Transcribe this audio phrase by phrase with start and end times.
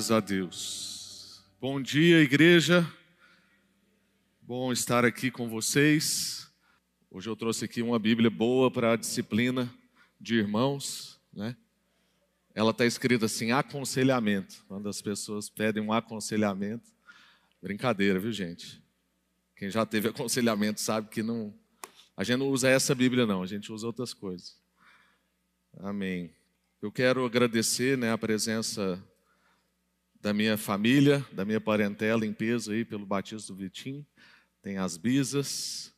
[0.00, 1.44] Graças a Deus.
[1.60, 2.90] Bom dia, igreja.
[4.40, 6.50] Bom estar aqui com vocês.
[7.10, 9.70] Hoje eu trouxe aqui uma Bíblia boa para a disciplina
[10.18, 11.54] de irmãos, né?
[12.54, 14.64] Ela está escrita assim: aconselhamento.
[14.66, 16.90] Quando as pessoas pedem um aconselhamento,
[17.60, 18.82] brincadeira, viu, gente?
[19.54, 21.52] Quem já teve aconselhamento sabe que não.
[22.16, 24.56] A gente não usa essa Bíblia, não, a gente usa outras coisas.
[25.76, 26.32] Amém.
[26.80, 28.98] Eu quero agradecer né, a presença
[30.20, 34.06] da minha família, da minha parentela em peso aí pelo batismo do Vitinho.
[34.62, 35.94] Tem as bisas,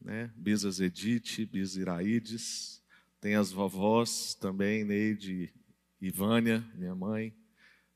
[0.00, 0.32] né?
[0.34, 2.82] Bisas Edith, Bisa Iraides.
[3.20, 5.52] Tem as vovós também, Neide
[6.00, 7.34] e Vânia, minha mãe.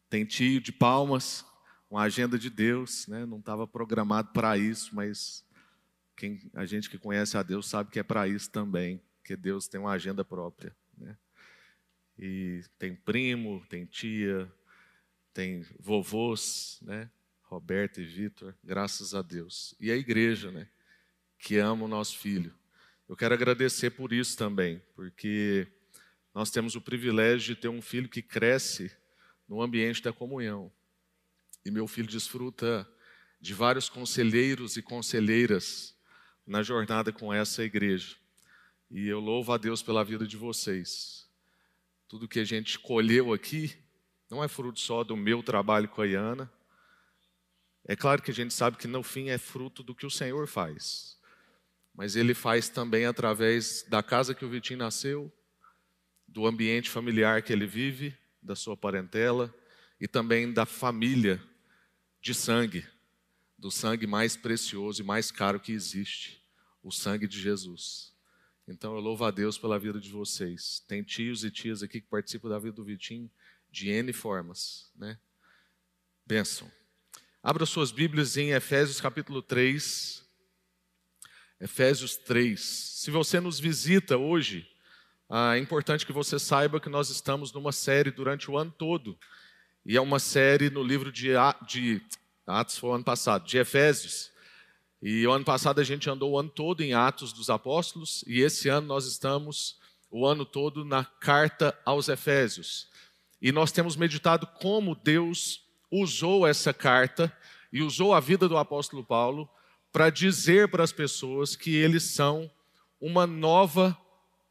[0.09, 1.45] Tem tio de Palmas,
[1.91, 3.27] uma agenda de Deus, né?
[3.27, 5.45] Não estava programado para isso, mas
[6.17, 9.67] quem, a gente que conhece a Deus sabe que é para isso também, que Deus
[9.67, 11.17] tem uma agenda própria, né?
[12.17, 14.51] E tem primo, tem tia,
[15.33, 17.11] tem vovôs, né?
[17.43, 19.75] Roberto e Vitor, graças a Deus.
[19.81, 20.69] E a igreja, né?
[21.39, 22.55] Que ama o nosso filho.
[23.09, 25.67] Eu quero agradecer por isso também, porque
[26.33, 28.91] nós temos o privilégio de ter um filho que cresce
[29.49, 30.71] no ambiente da comunhão.
[31.65, 32.89] E meu filho desfruta
[33.41, 35.97] de vários conselheiros e conselheiras
[36.47, 38.17] na jornada com essa igreja.
[38.91, 41.29] E eu louvo a Deus pela vida de vocês.
[42.07, 43.77] Tudo que a gente colheu aqui
[44.31, 46.51] não é fruto só do meu trabalho com a Iana.
[47.85, 50.47] É claro que a gente sabe que no fim é fruto do que o Senhor
[50.47, 51.19] faz.
[51.93, 55.33] Mas Ele faz também através da casa que o Vitinho nasceu,
[56.29, 59.53] do ambiente familiar que ele vive, da sua parentela
[60.01, 61.43] e também da família
[62.21, 62.87] de sangue,
[63.59, 66.41] do sangue mais precioso e mais caro que existe,
[66.85, 68.15] o sangue de Jesus.
[68.69, 70.85] Então eu louvo a Deus pela vida de vocês.
[70.87, 73.29] Tem tios e tias aqui que participam da vida do Vitinho
[73.71, 75.19] de N formas, né?
[76.27, 76.71] Benção.
[77.43, 80.25] Abra suas Bíblias em Efésios capítulo 3.
[81.61, 82.61] Efésios 3.
[82.61, 84.69] Se você nos visita hoje,
[85.29, 89.19] ah, é importante que você saiba que nós estamos numa série durante o ano todo.
[89.87, 91.31] E é uma série no livro de,
[91.67, 92.03] de
[92.47, 94.31] Atos, foi o ano passado, de Efésios.
[95.01, 98.41] E o ano passado a gente andou o ano todo em Atos dos Apóstolos, e
[98.41, 99.79] esse ano nós estamos
[100.11, 102.90] o ano todo na carta aos Efésios.
[103.41, 107.35] E nós temos meditado como Deus usou essa carta
[107.73, 109.49] e usou a vida do apóstolo Paulo
[109.93, 112.51] para dizer para as pessoas que eles são
[113.01, 113.97] uma nova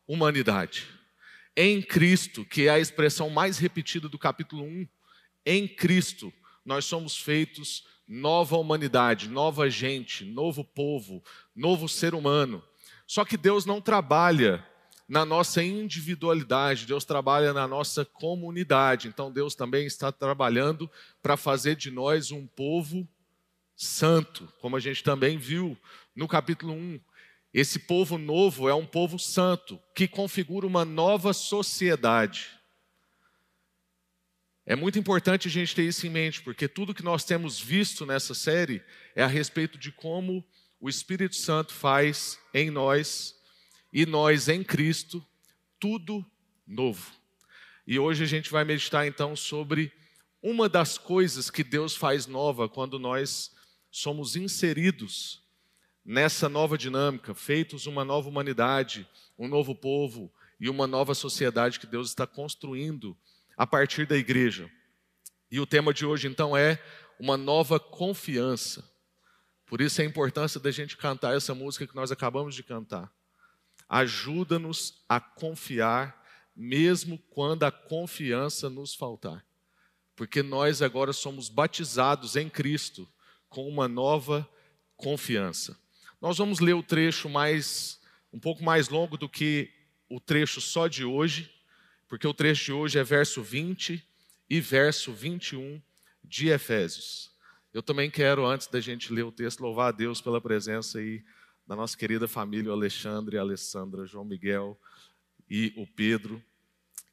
[0.07, 0.87] humanidade.
[1.55, 4.87] Em Cristo, que é a expressão mais repetida do capítulo 1,
[5.45, 6.33] em Cristo
[6.65, 11.23] nós somos feitos nova humanidade, nova gente, novo povo,
[11.55, 12.63] novo ser humano.
[13.05, 14.65] Só que Deus não trabalha
[15.09, 19.07] na nossa individualidade, Deus trabalha na nossa comunidade.
[19.07, 20.89] Então Deus também está trabalhando
[21.19, 23.09] para fazer de nós um povo
[23.75, 25.75] santo, como a gente também viu
[26.15, 26.99] no capítulo 1.
[27.51, 32.51] Esse povo novo é um povo santo, que configura uma nova sociedade.
[34.63, 38.05] É muito importante a gente ter isso em mente, porque tudo que nós temos visto
[38.05, 38.83] nessa série
[39.15, 40.45] é a respeito de como
[40.79, 43.38] o Espírito Santo faz em nós
[43.91, 45.25] e nós em Cristo,
[45.79, 46.25] tudo
[46.65, 47.11] novo.
[47.85, 49.91] E hoje a gente vai meditar então sobre
[50.41, 53.51] uma das coisas que Deus faz nova quando nós
[53.91, 55.43] somos inseridos
[56.05, 59.07] nessa nova dinâmica, feitos uma nova humanidade,
[59.37, 63.17] um novo povo e uma nova sociedade que Deus está construindo
[63.57, 64.69] a partir da igreja.
[65.51, 66.81] E o tema de hoje então é
[67.19, 68.89] uma nova confiança.
[69.65, 73.11] Por isso a importância da gente cantar essa música que nós acabamos de cantar.
[73.89, 76.23] Ajuda-nos a confiar,
[76.55, 79.43] mesmo quando a confiança nos faltar.
[80.15, 83.09] Porque nós agora somos batizados em Cristo
[83.49, 84.47] com uma nova
[84.95, 85.77] confiança.
[86.21, 87.99] Nós vamos ler o trecho mais
[88.31, 89.71] um pouco mais longo do que
[90.07, 91.51] o trecho só de hoje,
[92.07, 94.03] porque o trecho de hoje é verso 20
[94.49, 95.81] e verso 21
[96.23, 97.31] de Efésios.
[97.73, 101.23] Eu também quero, antes da gente ler o texto, louvar a Deus pela presença aí
[101.69, 104.75] da nossa querida família, o Alexandre, a Alessandra, João Miguel
[105.47, 106.43] e o Pedro.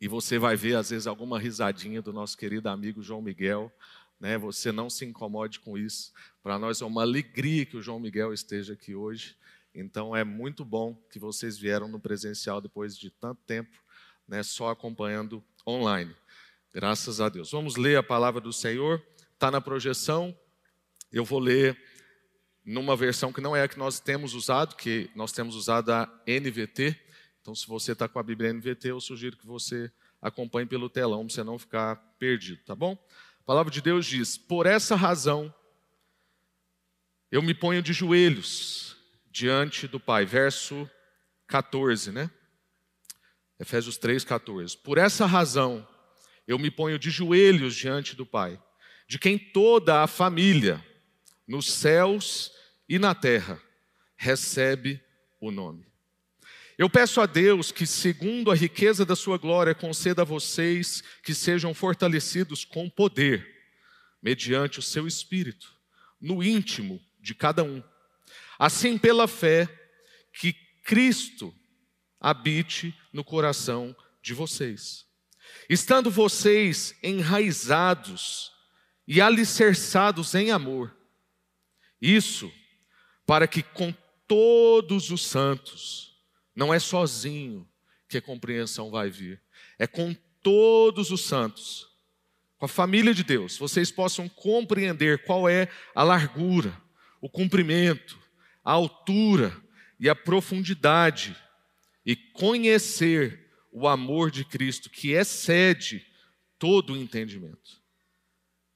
[0.01, 3.71] E você vai ver, às vezes, alguma risadinha do nosso querido amigo João Miguel.
[4.19, 4.39] Né?
[4.39, 6.11] Você não se incomode com isso.
[6.43, 9.37] Para nós é uma alegria que o João Miguel esteja aqui hoje.
[9.75, 13.77] Então é muito bom que vocês vieram no presencial depois de tanto tempo,
[14.27, 16.17] né, só acompanhando online.
[16.73, 17.51] Graças a Deus.
[17.51, 19.05] Vamos ler a palavra do Senhor.
[19.35, 20.35] Está na projeção.
[21.13, 21.79] Eu vou ler
[22.67, 26.11] numa versão que não é a que nós temos usado, que nós temos usado a
[26.27, 27.01] NVT.
[27.41, 29.91] Então, se você está com a Bíblia NVT, eu sugiro que você
[30.21, 32.99] acompanhe pelo telão, para você não ficar perdido, tá bom?
[33.47, 35.55] palavra de Deus diz: Por essa razão
[37.31, 38.97] eu me ponho de joelhos
[39.31, 40.27] diante do Pai.
[40.27, 40.91] Verso
[41.47, 42.29] 14, né?
[43.59, 44.77] Efésios 3, 14.
[44.79, 45.87] Por essa razão
[46.47, 48.61] eu me ponho de joelhos diante do Pai,
[49.07, 50.85] de quem toda a família,
[51.47, 52.56] nos céus
[52.89, 53.61] e na terra,
[54.17, 55.03] recebe
[55.41, 55.87] o nome.
[56.79, 61.35] Eu peço a Deus que, segundo a riqueza da sua glória, conceda a vocês que
[61.35, 63.47] sejam fortalecidos com poder,
[64.23, 65.75] mediante o seu espírito,
[66.21, 67.83] no íntimo de cada um.
[68.59, 69.69] Assim, pela fé,
[70.33, 70.53] que
[70.85, 71.55] Cristo
[72.21, 75.07] habite no coração de vocês.
[75.71, 78.53] Estando vocês enraizados
[79.09, 80.95] e alicerçados em amor,
[82.01, 82.53] isso
[83.27, 83.93] para que com
[84.27, 86.17] todos os santos,
[86.55, 87.69] não é sozinho
[88.09, 89.43] que a compreensão vai vir,
[89.79, 91.89] é com todos os santos,
[92.57, 96.81] com a família de Deus, vocês possam compreender qual é a largura,
[97.21, 98.19] o comprimento,
[98.65, 99.55] a altura
[99.99, 101.37] e a profundidade,
[102.05, 106.07] e conhecer o amor de Cristo que excede
[106.59, 107.83] todo o entendimento,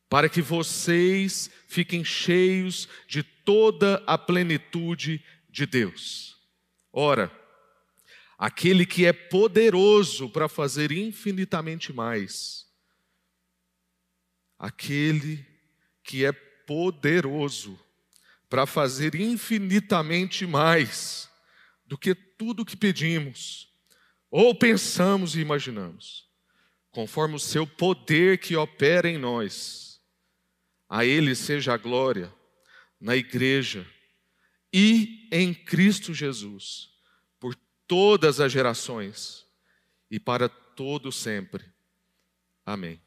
[0.08, 6.36] para que vocês fiquem cheios de toda a plenitude de Deus.
[6.92, 7.28] Ora,
[8.38, 12.64] aquele que é poderoso para fazer infinitamente mais,
[14.56, 15.44] aquele
[16.04, 17.76] que é poderoso
[18.48, 21.28] para fazer infinitamente mais
[21.84, 23.68] do que tudo que pedimos,
[24.30, 26.24] ou pensamos e imaginamos,
[26.92, 30.00] conforme o seu poder que opera em nós.
[30.88, 32.32] A Ele seja a glória
[33.00, 33.86] na igreja
[34.72, 36.90] e em Cristo Jesus
[37.90, 39.44] todas as gerações
[40.08, 41.64] e para todo sempre.
[42.64, 43.02] Amém.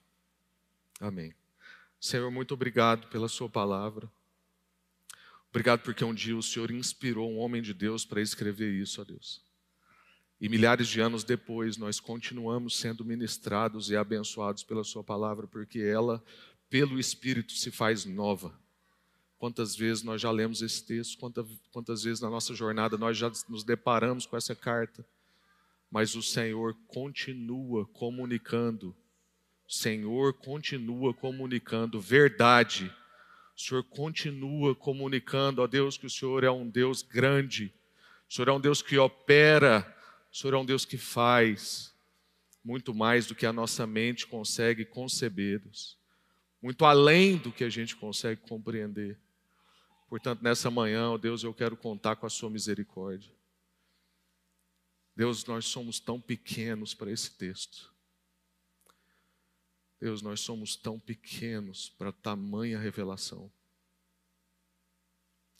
[0.99, 1.33] Amém.
[2.01, 4.11] Senhor, muito obrigado pela Sua palavra.
[5.49, 9.05] Obrigado porque um dia o Senhor inspirou um homem de Deus para escrever isso, ó
[9.05, 9.41] Deus.
[10.41, 15.79] E milhares de anos depois, nós continuamos sendo ministrados e abençoados pela Sua palavra, porque
[15.79, 16.21] ela,
[16.69, 18.53] pelo Espírito, se faz nova.
[19.43, 23.29] Quantas vezes nós já lemos esse texto, quantas, quantas vezes na nossa jornada nós já
[23.49, 25.05] nos deparamos com essa carta,
[25.91, 28.95] mas o Senhor continua comunicando,
[29.67, 32.89] o Senhor continua comunicando verdade,
[33.53, 37.73] o Senhor continua comunicando, ó Deus, que o Senhor é um Deus grande,
[38.29, 39.85] o Senhor é um Deus que opera,
[40.31, 41.93] o Senhor é um Deus que faz.
[42.63, 45.61] Muito mais do que a nossa mente consegue conceber,
[46.61, 49.19] muito além do que a gente consegue compreender.
[50.13, 53.33] Portanto, nessa manhã, ó Deus, eu quero contar com a Sua misericórdia.
[55.15, 57.91] Deus, nós somos tão pequenos para esse texto.
[59.99, 63.51] Deus, nós somos tão pequenos para tamanha revelação.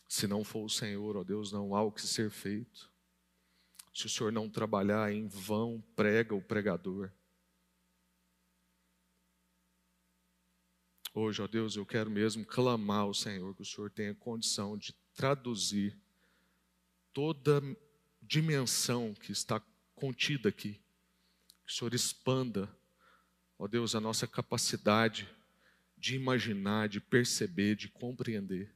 [0.07, 2.91] Se não for o Senhor, ó Deus, não há o que ser feito.
[3.91, 7.11] Se o Senhor não trabalhar, em vão prega o pregador.
[11.15, 14.93] Hoje, ó Deus, eu quero mesmo clamar ao Senhor que o Senhor tenha condição de
[15.13, 15.95] traduzir
[17.13, 17.61] toda
[18.19, 19.61] dimensão que está
[19.93, 20.81] contida aqui.
[21.63, 22.67] Que o Senhor expanda,
[23.59, 25.29] ó Deus, a nossa capacidade
[25.95, 28.73] de imaginar, de perceber, de compreender.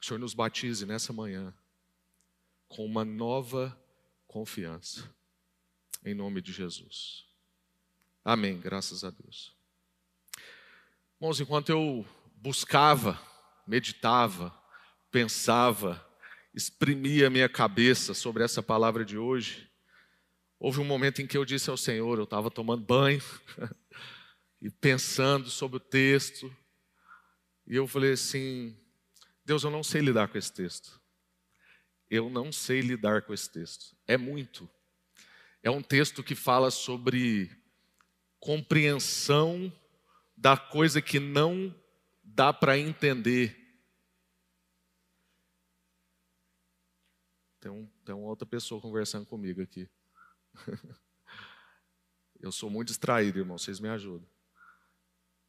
[0.00, 1.54] Que o Senhor nos batize nessa manhã
[2.66, 3.80] com uma nova
[4.26, 5.08] confiança.
[6.04, 7.27] Em nome de Jesus.
[8.30, 9.56] Amém, graças a Deus.
[11.16, 13.18] Irmãos, enquanto eu buscava,
[13.66, 14.54] meditava,
[15.10, 16.06] pensava,
[16.52, 19.72] exprimia minha cabeça sobre essa palavra de hoje,
[20.58, 23.22] houve um momento em que eu disse ao Senhor, eu estava tomando banho
[24.60, 26.54] e pensando sobre o texto,
[27.66, 28.76] e eu falei assim:
[29.42, 31.00] Deus, eu não sei lidar com esse texto.
[32.10, 33.96] Eu não sei lidar com esse texto.
[34.06, 34.68] É muito.
[35.62, 37.56] É um texto que fala sobre
[38.40, 39.72] compreensão
[40.36, 41.74] da coisa que não
[42.22, 43.56] dá para entender.
[47.60, 49.88] Tem, um, tem uma outra pessoa conversando comigo aqui.
[52.40, 54.28] Eu sou muito distraído, irmão, vocês me ajudam.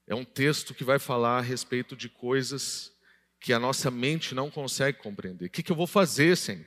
[0.07, 2.91] É um texto que vai falar a respeito de coisas
[3.39, 5.45] que a nossa mente não consegue compreender.
[5.45, 6.65] O que, que eu vou fazer, Senhor?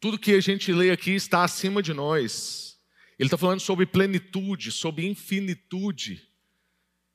[0.00, 2.75] Tudo que a gente lê aqui está acima de nós.
[3.18, 6.28] Ele está falando sobre plenitude, sobre infinitude.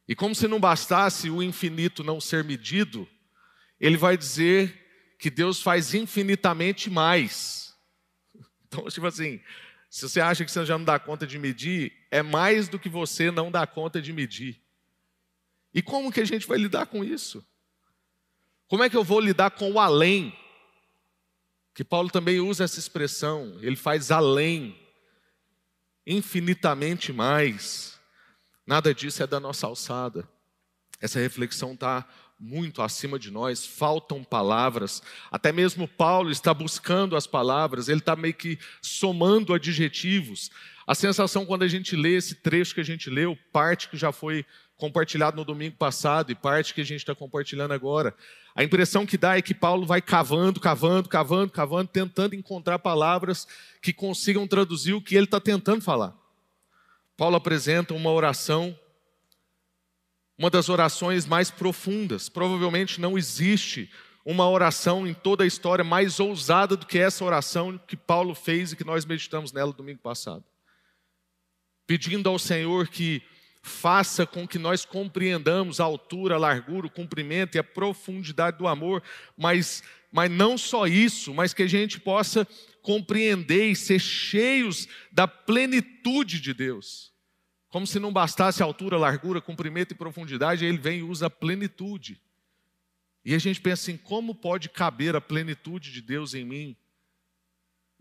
[0.07, 3.07] E como se não bastasse o infinito não ser medido,
[3.79, 7.71] ele vai dizer que Deus faz infinitamente mais.
[8.73, 9.41] Então, tipo assim,
[9.93, 12.87] Se você acha que você já não dá conta de medir, é mais do que
[12.87, 14.61] você não dá conta de medir.
[15.73, 17.45] E como que a gente vai lidar com isso?
[18.69, 20.33] Como é que eu vou lidar com o além?
[21.75, 24.80] Que Paulo também usa essa expressão, ele faz além,
[26.05, 27.99] infinitamente mais.
[28.65, 30.27] Nada disso é da nossa alçada.
[30.99, 32.07] Essa reflexão está
[32.39, 35.01] muito acima de nós, faltam palavras.
[35.29, 40.49] Até mesmo Paulo está buscando as palavras, ele está meio que somando adjetivos.
[40.87, 44.11] A sensação quando a gente lê esse trecho que a gente leu, parte que já
[44.11, 44.45] foi
[44.81, 48.15] compartilhado no domingo passado e parte que a gente está compartilhando agora,
[48.55, 53.47] a impressão que dá é que Paulo vai cavando, cavando, cavando, cavando, tentando encontrar palavras
[53.79, 56.15] que consigam traduzir o que ele está tentando falar.
[57.15, 58.75] Paulo apresenta uma oração
[60.35, 62.27] uma das orações mais profundas.
[62.27, 63.87] Provavelmente não existe
[64.25, 68.71] uma oração em toda a história mais ousada do que essa oração que Paulo fez
[68.71, 70.43] e que nós meditamos nela domingo passado.
[71.85, 73.21] Pedindo ao Senhor que
[73.61, 78.67] faça com que nós compreendamos a altura, a largura, o comprimento e a profundidade do
[78.67, 79.03] amor,
[79.37, 82.47] mas, mas não só isso, mas que a gente possa
[82.81, 87.11] compreender e ser cheios da plenitude de Deus.
[87.69, 92.19] Como se não bastasse altura, largura, comprimento e profundidade, ele vem e usa a plenitude.
[93.23, 96.75] E a gente pensa assim: como pode caber a plenitude de Deus em mim?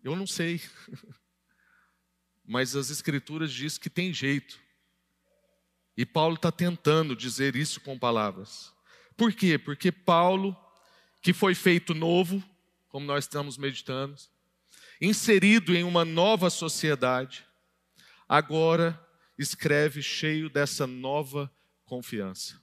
[0.02, 0.60] Eu não sei.
[2.44, 4.58] Mas as Escrituras dizem que tem jeito.
[6.00, 8.72] E Paulo está tentando dizer isso com palavras.
[9.18, 9.58] Por quê?
[9.58, 10.56] Porque Paulo,
[11.20, 12.42] que foi feito novo,
[12.88, 14.16] como nós estamos meditando,
[14.98, 17.44] inserido em uma nova sociedade,
[18.26, 18.98] agora
[19.38, 21.52] escreve cheio dessa nova
[21.84, 22.58] confiança.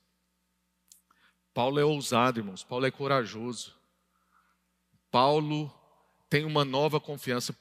[1.53, 3.75] Paulo é ousado, irmãos, Paulo é corajoso.
[5.11, 5.71] Paulo
[6.27, 7.55] tem uma nova confiança.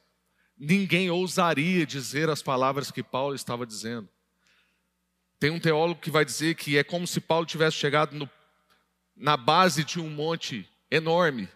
[0.57, 4.09] Ninguém ousaria dizer as palavras que Paulo estava dizendo.
[5.39, 8.29] Tem um teólogo que vai dizer que é como se Paulo tivesse chegado no,
[9.15, 11.49] na base de um monte enorme,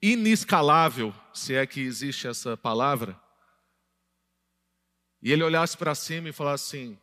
[0.00, 3.18] inescalável, se é que existe essa palavra,
[5.20, 6.98] e ele olhasse para cima e falasse assim: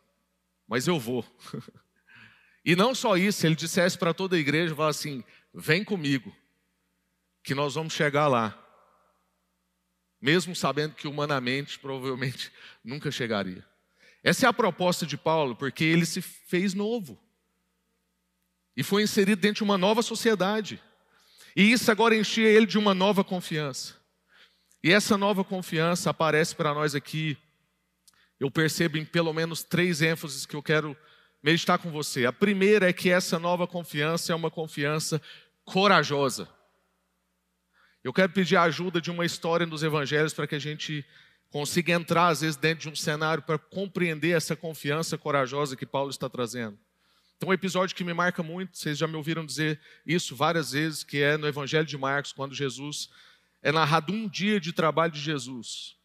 [0.68, 1.26] Mas eu vou.
[2.64, 6.36] e não só isso, ele dissesse para toda a igreja: falasse assim, Vem comigo,
[7.44, 8.62] que nós vamos chegar lá.
[10.22, 12.52] Mesmo sabendo que humanamente, provavelmente,
[12.84, 13.66] nunca chegaria.
[14.26, 17.18] Essa é a proposta de Paulo, porque ele se fez novo.
[18.76, 20.82] E foi inserido dentro de uma nova sociedade.
[21.56, 23.96] E isso agora enchia ele de uma nova confiança.
[24.84, 27.38] E essa nova confiança aparece para nós aqui
[28.40, 30.96] eu percebo em pelo menos três ênfases que eu quero
[31.42, 32.26] meditar com você.
[32.26, 35.22] A primeira é que essa nova confiança é uma confiança
[35.64, 36.50] corajosa.
[38.04, 41.06] Eu quero pedir a ajuda de uma história nos evangelhos para que a gente
[41.52, 46.10] consiga entrar, às vezes, dentro de um cenário para compreender essa confiança corajosa que Paulo
[46.10, 46.78] está trazendo.
[47.38, 51.04] Então, um episódio que me marca muito, vocês já me ouviram dizer isso várias vezes,
[51.04, 53.10] que é no Evangelho de Marcos, quando Jesus
[53.62, 55.96] é narrado um dia de trabalho de Jesus.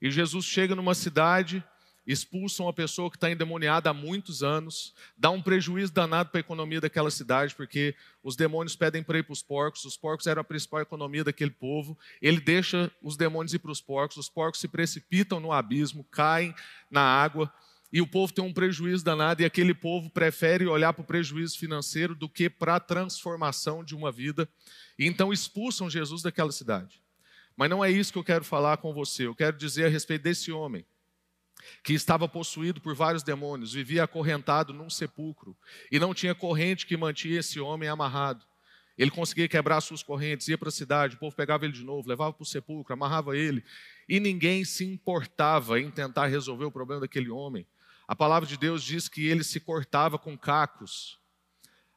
[0.00, 1.64] E Jesus chega numa cidade
[2.06, 6.40] expulsam uma pessoa que está endemoniada há muitos anos, dá um prejuízo danado para a
[6.40, 10.40] economia daquela cidade, porque os demônios pedem para ir para os porcos, os porcos eram
[10.40, 14.60] a principal economia daquele povo, ele deixa os demônios ir para os porcos, os porcos
[14.60, 16.54] se precipitam no abismo, caem
[16.88, 17.52] na água,
[17.92, 21.58] e o povo tem um prejuízo danado, e aquele povo prefere olhar para o prejuízo
[21.58, 24.48] financeiro do que para a transformação de uma vida,
[24.96, 27.02] e então expulsam Jesus daquela cidade.
[27.56, 30.22] Mas não é isso que eu quero falar com você, eu quero dizer a respeito
[30.22, 30.84] desse homem
[31.82, 35.56] que estava possuído por vários demônios, vivia acorrentado num sepulcro
[35.90, 38.44] e não tinha corrente que mantinha esse homem amarrado.
[38.98, 42.08] Ele conseguia quebrar suas correntes, ia para a cidade, o povo pegava ele de novo,
[42.08, 43.62] levava para o sepulcro, amarrava ele,
[44.08, 47.66] e ninguém se importava em tentar resolver o problema daquele homem.
[48.08, 51.18] A palavra de Deus diz que ele se cortava com cacos,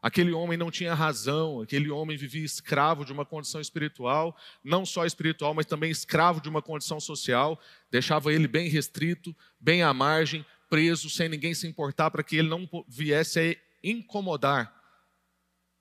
[0.01, 5.05] Aquele homem não tinha razão, aquele homem vivia escravo de uma condição espiritual, não só
[5.05, 7.59] espiritual, mas também escravo de uma condição social,
[7.91, 12.47] deixava ele bem restrito, bem à margem, preso, sem ninguém se importar, para que ele
[12.47, 14.73] não viesse a incomodar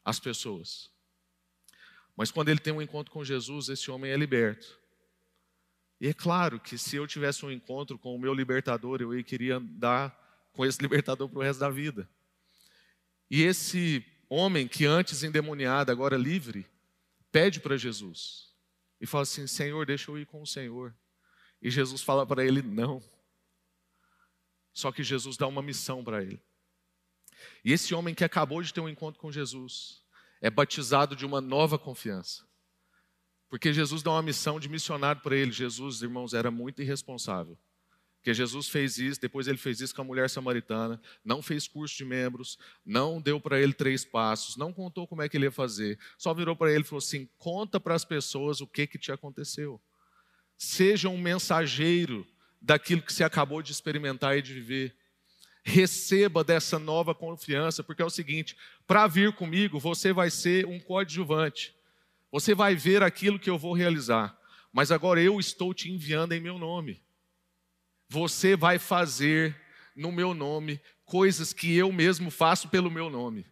[0.04, 0.90] as pessoas.
[2.16, 4.76] Mas quando ele tem um encontro com Jesus, esse homem é liberto.
[6.00, 9.56] E é claro que se eu tivesse um encontro com o meu libertador, eu queria
[9.56, 12.08] andar com esse libertador para o resto da vida.
[13.30, 16.66] E esse homem que antes endemoniado, agora livre,
[17.30, 18.52] pede para Jesus
[19.00, 20.94] e fala assim: Senhor, deixa eu ir com o Senhor.
[21.60, 23.02] E Jesus fala para ele: Não.
[24.72, 26.40] Só que Jesus dá uma missão para ele.
[27.64, 30.02] E esse homem que acabou de ter um encontro com Jesus
[30.40, 32.46] é batizado de uma nova confiança.
[33.48, 35.50] Porque Jesus dá uma missão de missionário para ele.
[35.50, 37.58] Jesus, irmãos, era muito irresponsável.
[38.18, 41.96] Porque Jesus fez isso, depois ele fez isso com a mulher samaritana, não fez curso
[41.96, 45.52] de membros, não deu para ele três passos, não contou como é que ele ia
[45.52, 48.98] fazer, só virou para ele e falou assim: conta para as pessoas o que, que
[48.98, 49.80] te aconteceu.
[50.56, 52.26] Seja um mensageiro
[52.60, 54.96] daquilo que você acabou de experimentar e de viver.
[55.62, 58.56] Receba dessa nova confiança, porque é o seguinte:
[58.86, 61.72] para vir comigo, você vai ser um coadjuvante,
[62.32, 64.36] você vai ver aquilo que eu vou realizar,
[64.72, 67.00] mas agora eu estou te enviando em meu nome.
[68.08, 69.56] Você vai fazer
[69.94, 73.46] no meu nome coisas que eu mesmo faço pelo meu nome.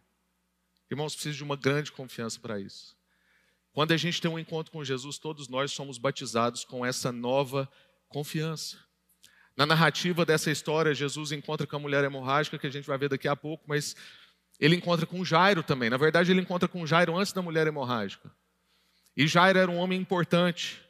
[0.89, 2.95] Irmãos, precisa de uma grande confiança para isso.
[3.73, 7.69] Quando a gente tem um encontro com Jesus, todos nós somos batizados com essa nova
[8.07, 8.77] confiança.
[9.55, 13.09] Na narrativa dessa história, Jesus encontra com a mulher hemorrágica, que a gente vai ver
[13.09, 13.95] daqui a pouco, mas
[14.59, 15.89] ele encontra com Jairo também.
[15.89, 18.31] Na verdade, ele encontra com Jairo antes da mulher hemorrágica.
[19.15, 20.81] E Jairo era um homem importante.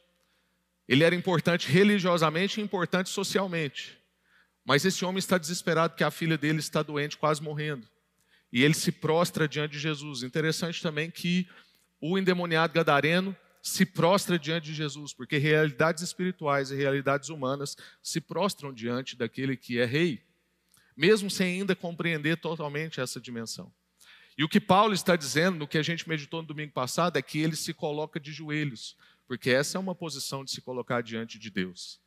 [0.88, 3.98] Ele era importante religiosamente e importante socialmente.
[4.64, 7.86] Mas esse homem está desesperado porque a filha dele está doente, quase morrendo.
[8.52, 10.22] E ele se prostra diante de Jesus.
[10.22, 11.46] Interessante também que
[12.00, 18.20] o endemoniado gadareno se prostra diante de Jesus, porque realidades espirituais e realidades humanas se
[18.20, 20.22] prostram diante daquele que é rei,
[20.96, 23.72] mesmo sem ainda compreender totalmente essa dimensão.
[24.36, 27.22] E o que Paulo está dizendo, no que a gente meditou no domingo passado, é
[27.22, 28.96] que ele se coloca de joelhos,
[29.28, 32.00] porque essa é uma posição de se colocar diante de Deus.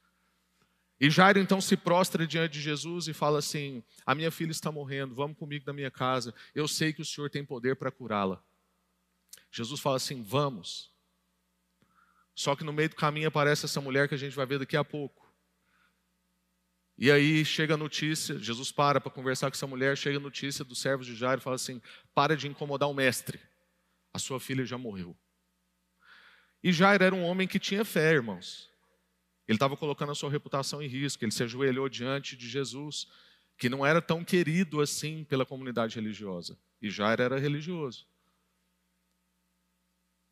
[1.00, 4.72] E Jairo então se prostra diante de Jesus e fala assim: A minha filha está
[4.72, 8.44] morrendo, vamos comigo na minha casa, eu sei que o Senhor tem poder para curá-la.
[9.52, 10.92] Jesus fala assim: Vamos.
[12.34, 14.76] Só que no meio do caminho aparece essa mulher que a gente vai ver daqui
[14.76, 15.32] a pouco.
[16.98, 20.64] E aí chega a notícia, Jesus para para conversar com essa mulher, chega a notícia
[20.64, 21.82] dos servos de Jairo fala assim:
[22.16, 23.40] Para de incomodar o mestre,
[24.12, 25.16] a sua filha já morreu.
[26.64, 28.70] E Jairo era um homem que tinha fé, irmãos.
[29.48, 33.08] Ele estava colocando a sua reputação em risco, ele se ajoelhou diante de Jesus,
[33.58, 36.58] que não era tão querido assim pela comunidade religiosa.
[36.82, 38.08] E Jairo era religioso.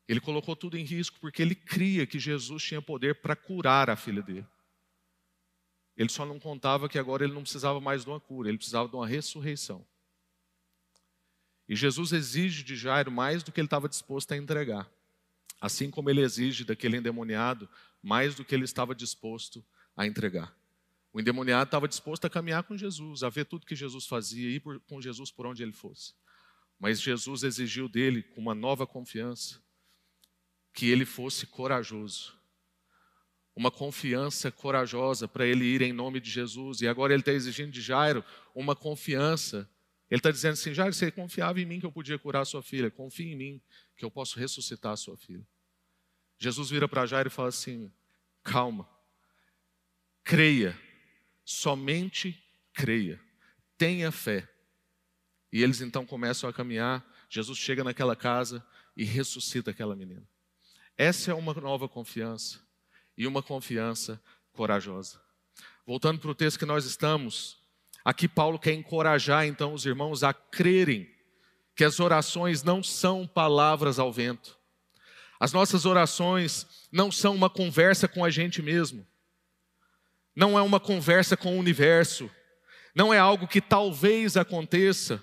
[0.08, 3.96] Ele colocou tudo em risco porque ele cria que Jesus tinha poder para curar a
[3.96, 4.46] filha dele.
[5.96, 8.88] Ele só não contava que agora ele não precisava mais de uma cura, ele precisava
[8.88, 9.86] de uma ressurreição.
[11.68, 14.90] E Jesus exige de Jairo mais do que ele estava disposto a entregar.
[15.60, 17.68] Assim como ele exige daquele endemoniado
[18.02, 19.64] mais do que ele estava disposto
[19.96, 20.54] a entregar.
[21.12, 24.60] O endemoniado estava disposto a caminhar com Jesus, a ver tudo que Jesus fazia, ir
[24.60, 26.14] por, com Jesus por onde ele fosse.
[26.78, 29.60] Mas Jesus exigiu dele, com uma nova confiança,
[30.72, 32.38] que ele fosse corajoso.
[33.54, 36.80] Uma confiança corajosa para ele ir em nome de Jesus.
[36.80, 39.68] E agora ele está exigindo de Jairo uma confiança.
[40.08, 42.90] Ele está dizendo assim: Jairo, você confiava em mim que eu podia curar sua filha.
[42.90, 43.60] Confie em mim
[43.96, 45.44] que eu posso ressuscitar a sua filha.
[46.40, 47.92] Jesus vira para Jairo e fala assim:
[48.42, 48.88] calma,
[50.24, 50.76] creia,
[51.44, 53.20] somente creia,
[53.76, 54.48] tenha fé.
[55.52, 57.04] E eles então começam a caminhar.
[57.28, 58.64] Jesus chega naquela casa
[58.96, 60.26] e ressuscita aquela menina.
[60.96, 62.58] Essa é uma nova confiança
[63.16, 64.20] e uma confiança
[64.52, 65.20] corajosa.
[65.86, 67.58] Voltando para o texto que nós estamos,
[68.04, 71.10] aqui Paulo quer encorajar então os irmãos a crerem
[71.74, 74.59] que as orações não são palavras ao vento.
[75.40, 79.06] As nossas orações não são uma conversa com a gente mesmo.
[80.36, 82.30] Não é uma conversa com o universo.
[82.94, 85.22] Não é algo que talvez aconteça.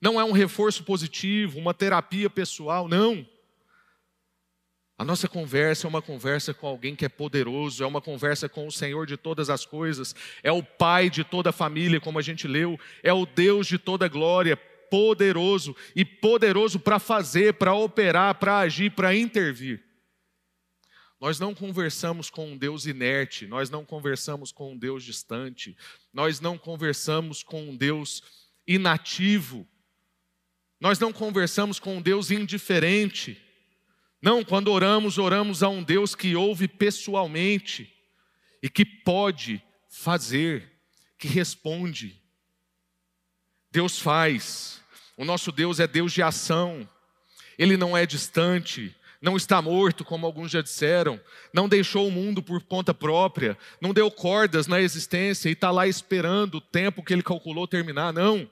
[0.00, 3.26] Não é um reforço positivo, uma terapia pessoal, não.
[4.96, 8.66] A nossa conversa é uma conversa com alguém que é poderoso, é uma conversa com
[8.66, 12.22] o Senhor de todas as coisas, é o Pai de toda a família, como a
[12.22, 14.58] gente leu, é o Deus de toda glória,
[14.90, 19.82] poderoso e poderoso para fazer, para operar, para agir, para intervir.
[21.20, 25.76] Nós não conversamos com um Deus inerte, nós não conversamos com um Deus distante,
[26.12, 28.22] nós não conversamos com um Deus
[28.66, 29.66] inativo,
[30.80, 33.40] nós não conversamos com um Deus indiferente.
[34.22, 37.92] Não, quando oramos, oramos a um Deus que ouve pessoalmente
[38.62, 40.70] e que pode fazer,
[41.18, 42.17] que responde.
[43.70, 44.80] Deus faz.
[45.16, 46.88] O nosso Deus é Deus de ação.
[47.58, 51.20] Ele não é distante, não está morto, como alguns já disseram,
[51.52, 55.88] não deixou o mundo por conta própria, não deu cordas na existência e está lá
[55.88, 58.12] esperando o tempo que ele calculou terminar.
[58.12, 58.48] Não.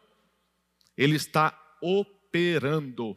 [0.98, 3.16] Ele está operando.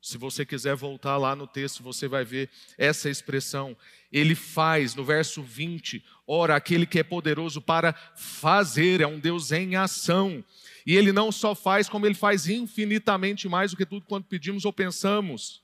[0.00, 3.76] Se você quiser voltar lá no texto, você vai ver essa expressão.
[4.10, 9.52] Ele faz, no verso 20, ora, aquele que é poderoso para fazer, é um Deus
[9.52, 10.42] em ação.
[10.90, 14.64] E ele não só faz, como ele faz infinitamente mais do que tudo quanto pedimos
[14.64, 15.62] ou pensamos.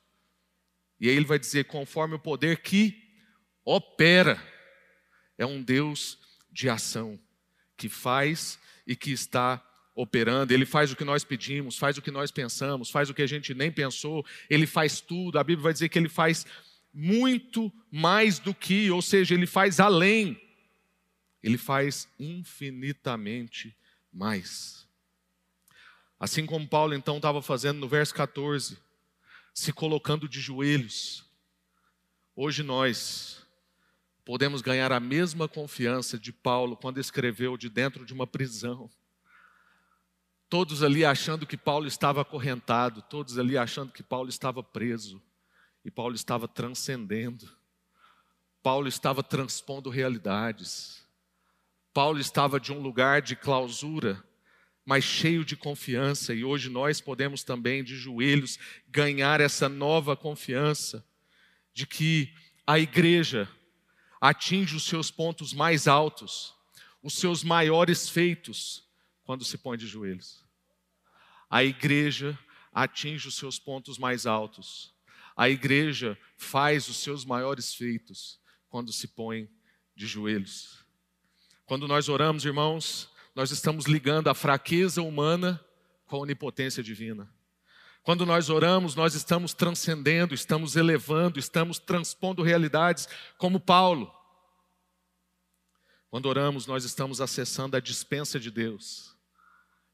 [1.01, 2.97] E aí ele vai dizer, conforme o poder que
[3.65, 4.41] opera.
[5.37, 6.17] É um Deus
[6.53, 7.19] de ação,
[7.77, 9.61] que faz e que está
[9.97, 10.55] operando.
[10.55, 13.27] Ele faz o que nós pedimos, faz o que nós pensamos, faz o que a
[13.27, 14.25] gente nem pensou.
[14.49, 15.41] Ele faz tudo.
[15.41, 16.47] A Bíblia vai dizer que ele faz
[16.95, 20.41] muito mais do que, ou seja, ele faz além.
[21.43, 23.77] Ele faz infinitamente
[24.13, 24.86] mais.
[26.19, 28.79] Assim como Paulo então estava fazendo no verso 14,
[29.53, 31.25] se colocando de joelhos.
[32.35, 33.47] Hoje nós
[34.25, 38.91] podemos ganhar a mesma confiança de Paulo quando escreveu de dentro de uma prisão.
[40.49, 45.23] Todos ali achando que Paulo estava acorrentado, todos ali achando que Paulo estava preso,
[45.85, 47.49] e Paulo estava transcendendo.
[48.63, 51.07] Paulo estava transpondo realidades.
[51.93, 54.25] Paulo estava de um lugar de clausura
[54.87, 61.05] mas cheio de confiança, e hoje nós podemos também, de joelhos, ganhar essa nova confiança
[61.75, 62.33] de que
[62.65, 63.51] a igreja
[64.21, 66.55] atinge os seus pontos mais altos,
[67.03, 68.85] os seus maiores feitos,
[69.25, 70.45] quando se põe de joelhos.
[71.51, 72.39] A igreja
[72.73, 74.95] atinge os seus pontos mais altos.
[75.37, 79.51] A igreja faz os seus maiores feitos quando se põe
[79.97, 80.85] de joelhos.
[81.65, 85.63] Quando nós oramos, irmãos, nós estamos ligando a fraqueza humana
[86.07, 87.31] com a onipotência divina.
[88.03, 94.11] Quando nós oramos, nós estamos transcendendo, estamos elevando, estamos transpondo realidades, como Paulo.
[96.09, 99.15] Quando oramos, nós estamos acessando a dispensa de Deus,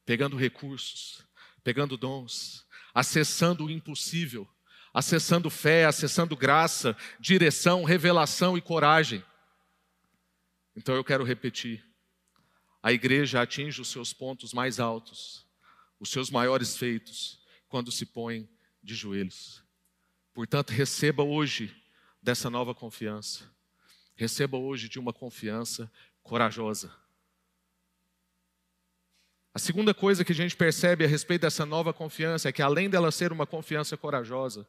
[0.07, 1.27] pegando recursos,
[1.65, 4.49] pegando dons, acessando o impossível,
[4.95, 9.25] acessando fé, acessando graça, direção, revelação e coragem.
[10.77, 11.92] Então eu quero repetir
[12.83, 15.47] a igreja atinge os seus pontos mais altos,
[16.01, 18.49] os seus maiores feitos, quando se põe
[18.83, 19.63] de joelhos.
[20.35, 21.75] Portanto, receba hoje
[22.21, 23.49] dessa nova confiança.
[24.17, 25.91] Receba hoje de uma confiança
[26.23, 26.93] corajosa.
[29.55, 32.89] A segunda coisa que a gente percebe a respeito dessa nova confiança é que, além
[32.89, 34.67] dela ser uma confiança corajosa,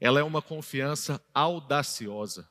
[0.00, 2.48] ela é uma confiança audaciosa.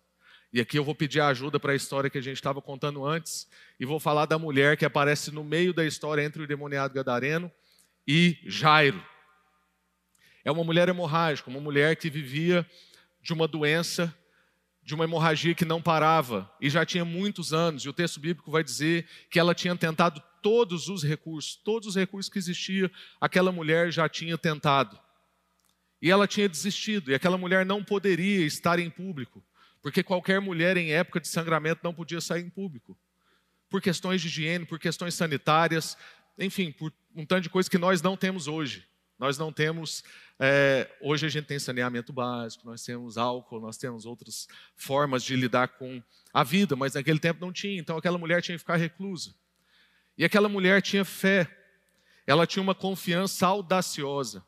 [0.53, 3.49] E aqui eu vou pedir ajuda para a história que a gente estava contando antes,
[3.79, 7.51] e vou falar da mulher que aparece no meio da história entre o demoniado gadareno
[8.07, 9.03] e Jairo.
[10.45, 12.69] É uma mulher hemorrágica, uma mulher que vivia
[13.19, 14.15] de uma doença,
[14.83, 18.51] de uma hemorragia que não parava, e já tinha muitos anos, e o texto bíblico
[18.51, 23.51] vai dizer que ela tinha tentado todos os recursos, todos os recursos que existiam, aquela
[23.51, 24.99] mulher já tinha tentado.
[25.99, 29.43] E ela tinha desistido, e aquela mulher não poderia estar em público.
[29.83, 32.97] Porque qualquer mulher em época de sangramento não podia sair em público.
[33.69, 35.97] Por questões de higiene, por questões sanitárias,
[36.39, 38.87] enfim, por um tanto de coisas que nós não temos hoje.
[39.19, 40.01] Nós não temos.
[40.39, 45.35] É, hoje a gente tem saneamento básico, nós temos álcool, nós temos outras formas de
[45.35, 46.01] lidar com
[46.33, 47.77] a vida, mas naquele tempo não tinha.
[47.77, 49.35] Então aquela mulher tinha que ficar reclusa.
[50.17, 51.49] E aquela mulher tinha fé,
[52.25, 54.45] ela tinha uma confiança audaciosa.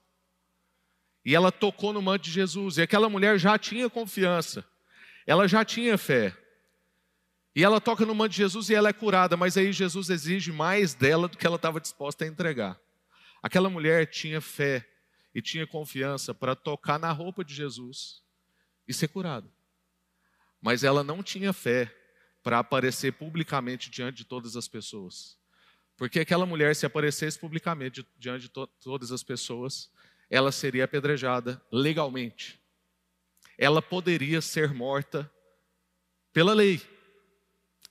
[1.26, 2.78] E ela tocou no manto de Jesus.
[2.78, 4.63] E aquela mulher já tinha confiança.
[5.25, 6.38] Ela já tinha fé.
[7.55, 10.51] E ela toca no manto de Jesus e ela é curada, mas aí Jesus exige
[10.51, 12.79] mais dela do que ela estava disposta a entregar.
[13.41, 14.85] Aquela mulher tinha fé
[15.33, 18.21] e tinha confiança para tocar na roupa de Jesus
[18.88, 19.49] e ser curada.
[20.61, 21.93] Mas ela não tinha fé
[22.43, 25.38] para aparecer publicamente diante de todas as pessoas.
[25.95, 29.89] Porque aquela mulher, se aparecesse publicamente diante de to todas as pessoas,
[30.29, 32.64] ela seria apedrejada legalmente
[33.57, 35.31] ela poderia ser morta
[36.33, 36.81] pela lei.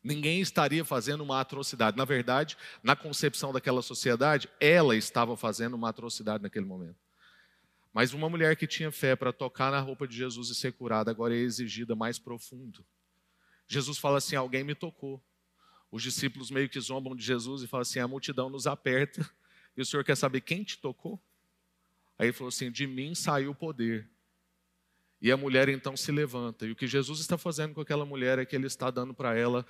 [0.02, 1.96] Ninguém estaria fazendo uma atrocidade.
[1.96, 6.98] Na verdade, na concepção daquela sociedade, ela estava fazendo uma atrocidade naquele momento.
[7.92, 11.10] Mas uma mulher que tinha fé para tocar na roupa de Jesus e ser curada,
[11.10, 12.84] agora é exigida mais profundo.
[13.66, 15.22] Jesus fala assim: Alguém me tocou.
[15.90, 19.28] Os discípulos meio que zombam de Jesus e falam assim: A multidão nos aperta.
[19.76, 21.20] E o Senhor quer saber quem te tocou?
[22.18, 24.08] Aí ele falou assim: De mim saiu o poder.
[25.24, 26.66] E a mulher então se levanta.
[26.66, 29.34] E o que Jesus está fazendo com aquela mulher é que ele está dando para
[29.34, 29.64] ela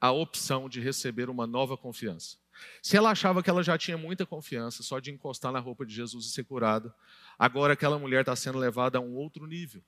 [0.00, 2.36] a opção de receber uma nova confiança.
[2.80, 5.92] Se ela achava que ela já tinha muita confiança só de encostar na roupa de
[5.92, 6.94] Jesus e ser curada,
[7.36, 9.82] agora aquela mulher está sendo levada a um outro nível.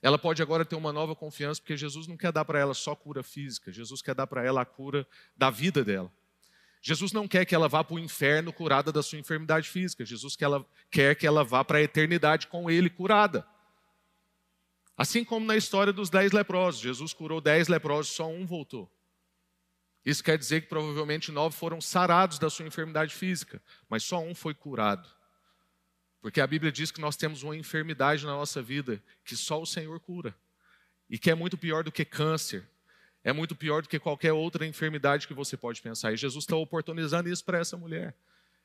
[0.00, 2.94] Ela pode agora ter uma nova confiança, porque Jesus não quer dar para ela só
[2.94, 5.04] cura física, Jesus quer dar para ela a cura
[5.36, 6.12] da vida dela.
[6.80, 10.36] Jesus não quer que ela vá para o inferno curada da sua enfermidade física, Jesus
[10.36, 13.44] quer, ela, quer que ela vá para a eternidade com Ele curada.
[14.96, 18.90] Assim como na história dos dez leprosos, Jesus curou dez leprosos, só um voltou.
[20.04, 24.34] Isso quer dizer que provavelmente nove foram sarados da sua enfermidade física, mas só um
[24.34, 25.08] foi curado.
[26.22, 29.66] Porque a Bíblia diz que nós temos uma enfermidade na nossa vida que só o
[29.66, 30.34] Senhor cura.
[31.10, 32.68] E que é muito pior do que câncer,
[33.22, 36.12] é muito pior do que qualquer outra enfermidade que você pode pensar.
[36.12, 38.16] E Jesus está oportunizando isso para essa mulher.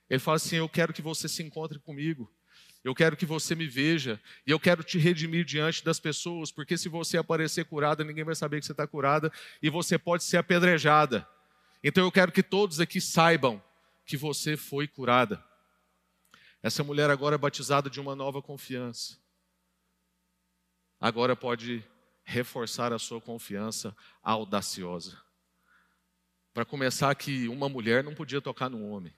[0.10, 2.32] Ele fala assim: Eu quero que você se encontre comigo.
[2.84, 6.78] Eu quero que você me veja e eu quero te redimir diante das pessoas, porque
[6.78, 10.38] se você aparecer curada, ninguém vai saber que você está curada e você pode ser
[10.38, 11.28] apedrejada.
[11.84, 13.62] Então eu quero que todos aqui saibam
[14.06, 15.44] que você foi curada.
[16.64, 19.18] Essa mulher agora é batizada de uma nova confiança.
[21.00, 21.84] Agora pode
[22.24, 25.20] reforçar a sua confiança audaciosa.
[26.54, 29.14] Para começar, que uma mulher não podia tocar no homem,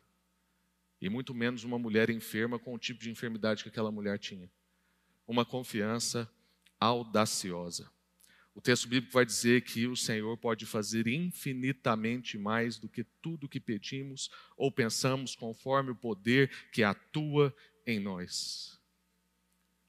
[1.03, 4.49] e muito menos uma mulher enferma com o tipo de enfermidade que aquela mulher tinha.
[5.27, 6.31] Uma confiança
[6.79, 7.91] audaciosa.
[8.55, 13.49] O texto bíblico vai dizer que o Senhor pode fazer infinitamente mais do que tudo
[13.49, 17.53] que pedimos ou pensamos, conforme o poder que atua
[17.85, 18.79] em nós.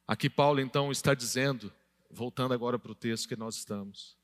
[0.08, 1.72] Aqui Paulo então está dizendo,
[2.10, 4.16] voltando agora para o texto que nós estamos,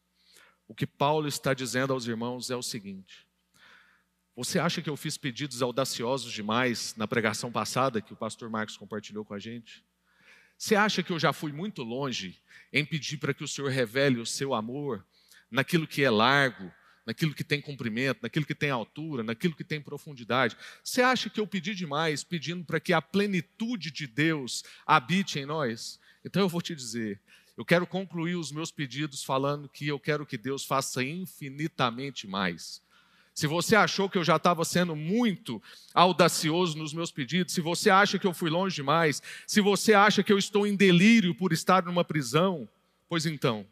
[0.67, 3.30] o que Paulo está dizendo aos irmãos é o seguinte:
[4.45, 8.75] você acha que eu fiz pedidos audaciosos demais na pregação passada que o pastor Marcos
[8.75, 9.85] compartilhou com a gente?
[10.57, 12.41] Você acha que eu já fui muito longe
[12.73, 15.05] em pedir para que o Senhor revele o seu amor
[15.51, 16.73] naquilo que é largo,
[17.05, 20.57] naquilo que tem comprimento, naquilo que tem altura, naquilo que tem profundidade?
[20.83, 25.45] Você acha que eu pedi demais pedindo para que a plenitude de Deus habite em
[25.45, 26.01] nós?
[26.25, 27.21] Então eu vou te dizer,
[27.59, 32.81] eu quero concluir os meus pedidos falando que eu quero que Deus faça infinitamente mais
[33.35, 35.63] se você achou que eu já estava sendo muito
[35.95, 40.23] audacioso nos meus pedidos, se você acha que eu fui longe demais, se você acha
[40.23, 42.69] que eu estou em delírio por estar numa prisão,
[43.09, 43.67] pois então,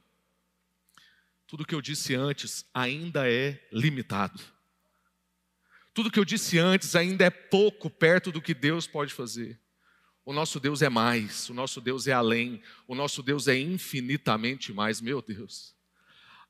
[1.47, 4.40] tudo que eu disse antes ainda é limitado.
[5.92, 9.59] Tudo que eu disse antes ainda é pouco perto do que Deus pode fazer.
[10.25, 14.73] O nosso Deus é mais, o nosso Deus é além, o nosso Deus é infinitamente
[14.73, 15.78] mais, meu Deus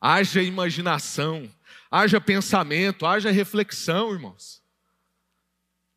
[0.01, 1.51] haja imaginação,
[1.91, 4.63] haja pensamento, haja reflexão, irmãos.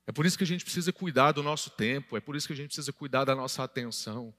[0.07, 2.53] É por isso que a gente precisa cuidar do nosso tempo, é por isso que
[2.53, 4.33] a gente precisa cuidar da nossa atenção.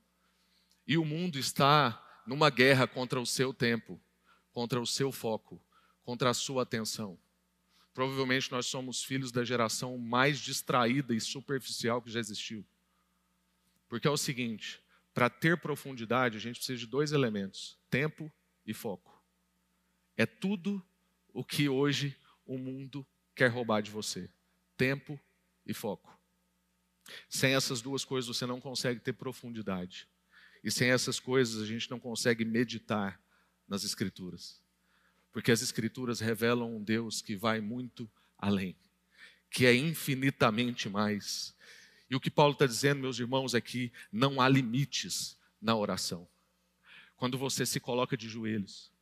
[0.87, 4.01] E o mundo está numa guerra contra o seu tempo,
[4.53, 5.61] contra o seu foco,
[6.05, 7.19] contra a sua atenção.
[7.95, 12.67] Provavelmente nós somos filhos da geração mais distraída e superficial que já existiu.
[13.89, 18.33] Porque é o seguinte: para ter profundidade, a gente precisa de dois elementos: tempo
[18.67, 19.12] e foco.
[20.23, 20.81] É tudo
[21.35, 23.05] o que hoje o mundo
[23.35, 24.31] quer roubar de você:
[24.77, 25.19] tempo
[25.67, 26.17] e foco.
[27.29, 30.07] Sem essas duas coisas você não consegue ter profundidade.
[30.63, 33.21] E sem essas coisas a gente não consegue meditar
[33.67, 34.63] nas Escrituras.
[35.33, 38.09] Porque as Escrituras revelam um Deus que vai muito
[38.39, 38.77] além,
[39.51, 41.53] que é infinitamente mais.
[42.09, 46.29] E o que Paulo está dizendo, meus irmãos, é que não há limites na oração.
[47.17, 48.93] Quando você se coloca de joelhos,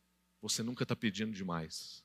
[0.41, 2.03] você nunca está pedindo demais.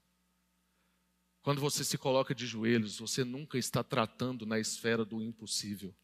[1.42, 5.94] Quando você se coloca de joelhos, você nunca está tratando na esfera do impossível.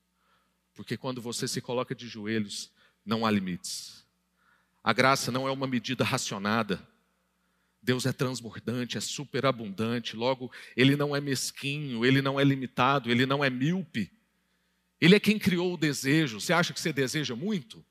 [0.73, 2.71] Porque quando você se coloca de joelhos,
[3.05, 4.07] não há limites.
[4.83, 6.89] A graça não é uma medida racionada.
[7.83, 13.27] Deus é transbordante, é superabundante, logo, Ele não é mesquinho, Ele não é limitado, Ele
[13.27, 14.13] não é míope.
[15.01, 16.41] Ele é quem criou o desejo.
[16.41, 17.85] Você acha que você deseja muito?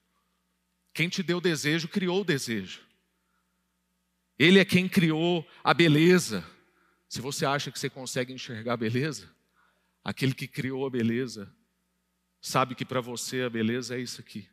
[0.94, 2.91] Quem te deu o desejo, criou o desejo.
[4.42, 6.44] Ele é quem criou a beleza.
[7.08, 9.30] Se você acha que você consegue enxergar a beleza,
[10.04, 11.54] aquele que criou a beleza
[12.42, 14.50] sabe que para você a beleza é isso aqui.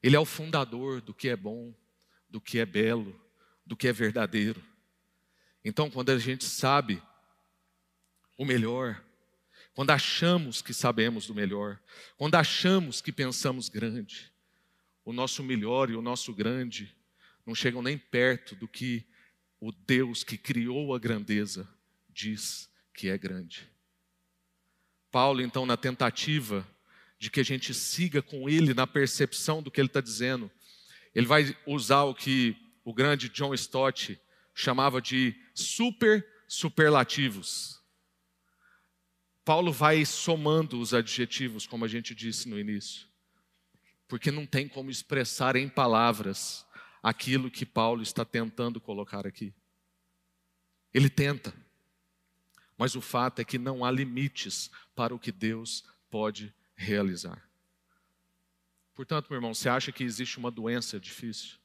[0.00, 1.74] Ele é o fundador do que é bom,
[2.30, 3.20] do que é belo,
[3.66, 4.62] do que é verdadeiro.
[5.64, 7.02] Então, quando a gente sabe
[8.38, 9.02] o melhor,
[9.74, 11.80] quando achamos que sabemos do melhor,
[12.16, 14.32] quando achamos que pensamos grande,
[15.04, 16.94] o nosso melhor e o nosso grande
[17.46, 19.04] não chegam nem perto do que
[19.60, 21.68] o Deus que criou a grandeza
[22.08, 23.68] diz que é grande.
[25.10, 26.66] Paulo, então, na tentativa
[27.18, 30.50] de que a gente siga com ele na percepção do que ele está dizendo,
[31.14, 34.20] ele vai usar o que o grande John Stott
[34.54, 37.80] chamava de super superlativos.
[39.44, 43.06] Paulo vai somando os adjetivos, como a gente disse no início,
[44.08, 46.66] porque não tem como expressar em palavras
[47.04, 49.52] aquilo que Paulo está tentando colocar aqui.
[50.92, 51.52] Ele tenta,
[52.78, 57.46] mas o fato é que não há limites para o que Deus pode realizar.
[58.94, 61.58] Portanto, meu irmão, você acha que existe uma doença difícil?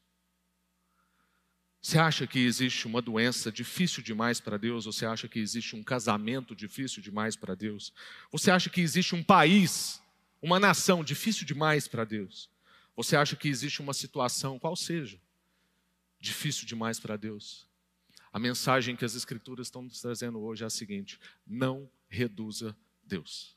[1.82, 4.86] Você acha que existe uma doença difícil demais para Deus?
[4.86, 7.93] Ou você acha que existe um casamento difícil demais para Deus?
[8.30, 10.02] Você acha que existe um país,
[10.41, 12.49] uma nação difícil demais para Deus?
[12.97, 15.17] Você acha que existe uma situação, qual seja,
[16.19, 17.67] difícil demais para Deus.
[18.32, 23.55] A mensagem que as Escrituras estão nos trazendo hoje é a seguinte: não reduza Deus.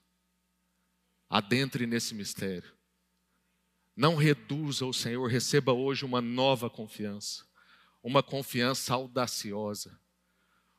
[1.28, 2.72] Adentre nesse mistério.
[3.94, 7.44] Não reduza o Senhor, receba hoje uma nova confiança,
[8.02, 10.00] uma confiança audaciosa,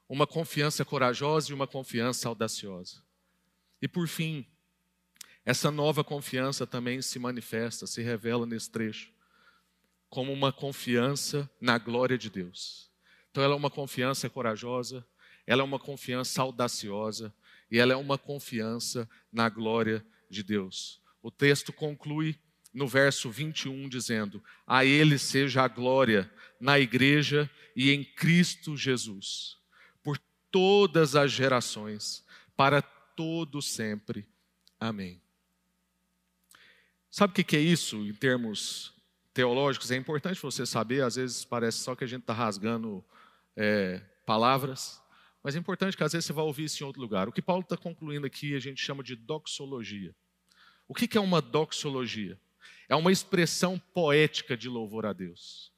[0.09, 3.03] uma confiança corajosa e uma confiança audaciosa.
[3.79, 4.47] E por fim,
[5.45, 9.13] essa nova confiança também se manifesta, se revela nesse trecho,
[10.13, 12.87] como uma confiança na glória de Deus.
[13.31, 15.03] Então, ela é uma confiança corajosa,
[15.47, 17.33] ela é uma confiança audaciosa
[17.71, 21.01] e ela é uma confiança na glória de Deus.
[21.19, 22.39] O texto conclui
[22.71, 29.57] no verso 21 dizendo: A Ele seja a glória na igreja e em Cristo Jesus,
[30.03, 30.19] por
[30.51, 32.23] todas as gerações,
[32.55, 34.27] para todo sempre.
[34.79, 35.19] Amém.
[37.09, 38.92] Sabe o que é isso em termos
[39.33, 39.91] teológicos?
[39.91, 43.03] É importante você saber, às vezes parece só que a gente está rasgando
[43.55, 45.01] é, palavras,
[45.41, 47.27] mas é importante que às vezes você vá ouvir isso em outro lugar.
[47.27, 50.15] O que Paulo está concluindo aqui a gente chama de doxologia.
[50.87, 52.39] O que é uma doxologia?
[52.87, 55.71] É uma expressão poética de louvor a Deus.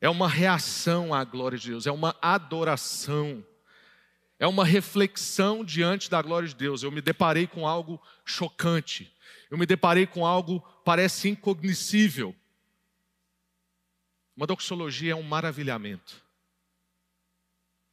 [0.00, 3.44] É uma reação à glória de Deus, é uma adoração
[4.38, 6.82] é uma reflexão diante da glória de Deus.
[6.82, 9.10] Eu me deparei com algo chocante,
[9.50, 12.36] eu me deparei com algo parece incognoscível.
[14.36, 16.22] Uma doxologia é um maravilhamento,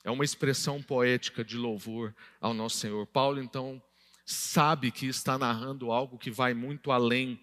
[0.03, 3.05] é uma expressão poética de louvor ao nosso Senhor.
[3.07, 3.81] Paulo, então,
[4.25, 7.39] sabe que está narrando algo que vai muito além.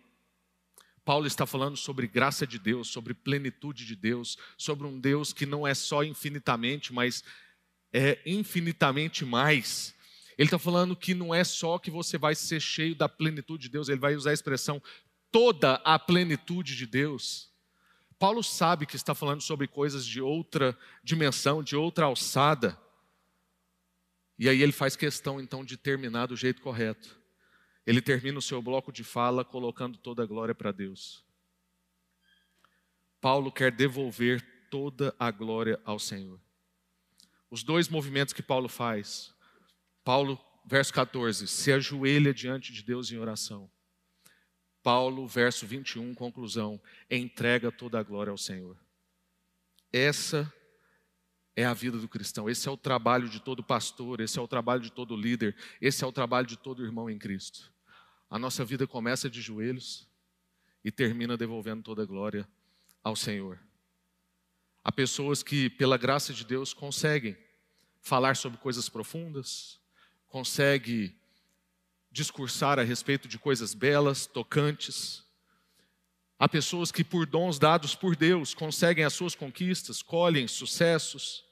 [1.05, 5.47] Paulo está falando sobre graça de Deus, sobre plenitude de Deus, sobre um Deus que
[5.47, 7.23] não é só infinitamente, mas
[7.93, 9.95] é infinitamente mais.
[10.37, 13.69] Ele está falando que não é só que você vai ser cheio da plenitude de
[13.69, 14.83] Deus, ele vai usar a expressão
[15.31, 17.51] toda a plenitude de Deus.
[18.19, 22.79] Paulo sabe que está falando sobre coisas de outra dimensão, de outra alçada.
[24.39, 27.19] E aí ele faz questão então de terminar do jeito correto.
[27.87, 31.25] Ele termina o seu bloco de fala colocando toda a glória para Deus.
[33.21, 36.41] Paulo quer devolver toda a glória ao Senhor.
[37.51, 39.35] Os dois movimentos que Paulo faz.
[40.05, 43.71] Paulo, verso 14, se ajoelha diante de Deus em oração.
[44.83, 48.77] Paulo, verso 21, conclusão, entrega toda a glória ao Senhor.
[49.93, 50.53] Essa
[51.57, 54.47] é a vida do cristão, esse é o trabalho de todo pastor, esse é o
[54.47, 57.73] trabalho de todo líder, esse é o trabalho de todo irmão em Cristo.
[58.31, 60.07] A nossa vida começa de joelhos
[60.85, 62.47] e termina devolvendo toda a glória
[63.03, 63.59] ao Senhor.
[64.85, 67.37] Há pessoas que, pela graça de Deus, conseguem
[68.01, 69.81] falar sobre coisas profundas,
[70.29, 71.18] conseguem
[72.11, 75.25] discursar a respeito de coisas belas, tocantes.
[76.39, 81.45] Há pessoas que, por dons dados por Deus, conseguem as suas conquistas, colhem sucessos,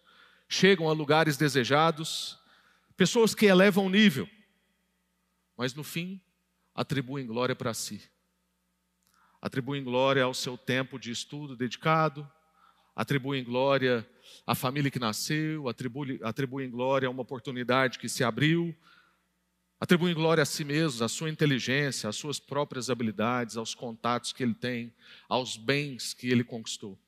[0.48, 2.38] chegam a lugares desejados.
[2.96, 4.28] Pessoas que elevam o nível,
[5.56, 6.20] mas no fim
[6.74, 8.02] atribuem glória para si.
[9.40, 12.30] Atribuem glória ao seu tempo de estudo dedicado,
[12.94, 14.08] atribuem glória
[14.46, 18.74] à família que nasceu, atribuem, atribuem glória a uma oportunidade que se abriu,
[19.78, 24.42] atribuem glória a si mesmos, à sua inteligência, às suas próprias habilidades, aos contatos que
[24.42, 24.92] ele tem,
[25.28, 26.98] aos bens que ele conquistou.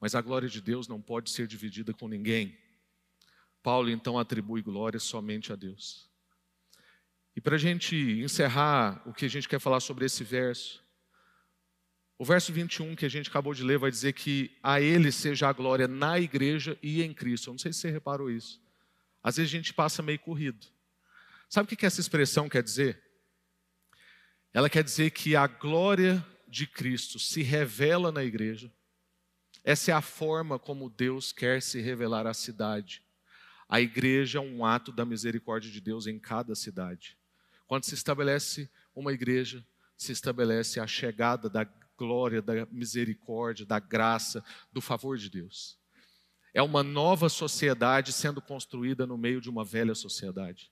[0.00, 2.56] Mas a glória de Deus não pode ser dividida com ninguém.
[3.62, 6.08] Paulo então atribui glória somente a Deus.
[7.34, 10.82] E para a gente encerrar o que a gente quer falar sobre esse verso,
[12.18, 15.48] o verso 21 que a gente acabou de ler vai dizer que a Ele seja
[15.48, 17.48] a glória na igreja e em Cristo.
[17.48, 18.60] Eu não sei se você reparou isso.
[19.22, 20.66] Às vezes a gente passa meio corrido.
[21.48, 23.02] Sabe o que essa expressão quer dizer?
[24.52, 28.72] Ela quer dizer que a glória de Cristo se revela na igreja.
[29.64, 33.02] Essa é a forma como Deus quer se revelar à cidade.
[33.68, 37.16] A igreja é um ato da misericórdia de Deus em cada cidade.
[37.66, 39.64] Quando se estabelece uma igreja,
[39.96, 41.64] se estabelece a chegada da
[41.96, 45.78] glória, da misericórdia, da graça, do favor de Deus.
[46.54, 50.70] É uma nova sociedade sendo construída no meio de uma velha sociedade.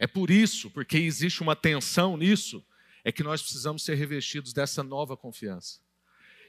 [0.00, 2.64] É por isso, porque existe uma tensão nisso,
[3.04, 5.78] é que nós precisamos ser revestidos dessa nova confiança.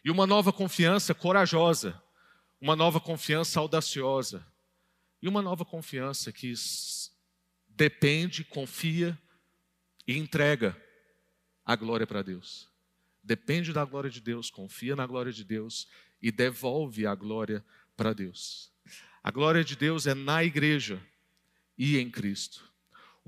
[0.03, 2.01] E uma nova confiança corajosa,
[2.59, 4.43] uma nova confiança audaciosa,
[5.21, 6.51] e uma nova confiança que
[7.69, 9.15] depende, confia
[10.07, 10.75] e entrega
[11.63, 12.71] a glória para Deus
[13.23, 15.87] depende da glória de Deus, confia na glória de Deus
[16.21, 17.63] e devolve a glória
[17.95, 18.71] para Deus.
[19.23, 21.01] A glória de Deus é na igreja
[21.77, 22.70] e em Cristo.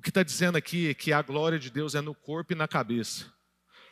[0.04, 2.68] Que está dizendo aqui é que a glória de Deus é no corpo e na
[2.68, 3.32] cabeça.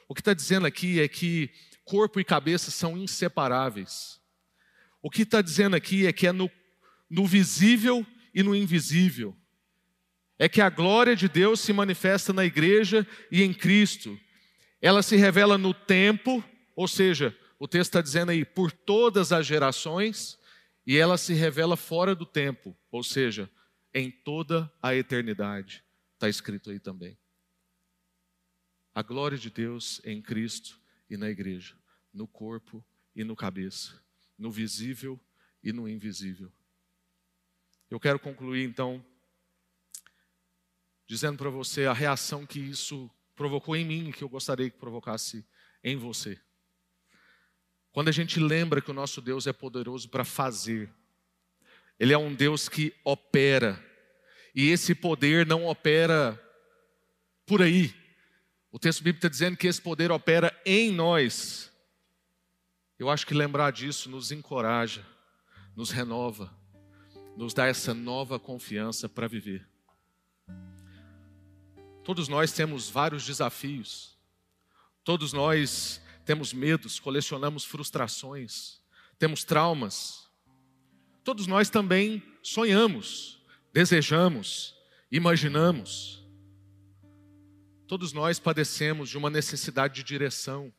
[0.07, 1.49] O que está dizendo aqui é que
[1.83, 4.19] corpo e cabeça são inseparáveis.
[5.01, 6.51] O que está dizendo aqui é que é no
[7.11, 9.35] no visível e no invisível.
[10.39, 14.17] É que a glória de Deus se manifesta na igreja e em Cristo.
[14.81, 16.41] Ela se revela no tempo,
[16.73, 20.39] ou seja, o texto está dizendo aí, por todas as gerações,
[20.87, 23.49] e ela se revela fora do tempo, ou seja,
[23.93, 25.83] em toda a eternidade.
[26.21, 27.17] Está escrito aí também.
[28.93, 31.75] A glória de Deus em Cristo e na igreja,
[32.13, 33.99] no corpo e no cabeça,
[34.37, 35.19] no visível
[35.63, 36.53] e no invisível.
[37.89, 39.03] Eu quero concluir então
[41.07, 45.43] dizendo para você a reação que isso provocou em mim que eu gostaria que provocasse
[45.83, 46.39] em você.
[47.91, 50.87] Quando a gente lembra que o nosso Deus é poderoso para fazer,
[51.99, 53.83] Ele é um Deus que opera,
[54.53, 56.39] e esse poder não opera
[57.45, 57.93] por aí.
[58.71, 61.71] O texto bíblico está dizendo que esse poder opera em nós.
[62.97, 65.05] Eu acho que lembrar disso nos encoraja,
[65.75, 66.53] nos renova,
[67.35, 69.67] nos dá essa nova confiança para viver.
[72.03, 74.17] Todos nós temos vários desafios,
[75.03, 78.79] todos nós temos medos, colecionamos frustrações,
[79.17, 80.29] temos traumas.
[81.23, 83.40] Todos nós também sonhamos,
[83.73, 84.75] desejamos,
[85.11, 86.25] imaginamos.
[87.87, 90.73] Todos nós padecemos de uma necessidade de direção.